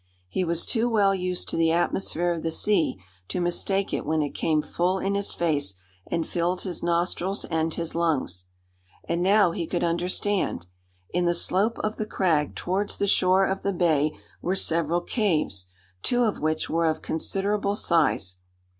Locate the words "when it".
4.03-4.33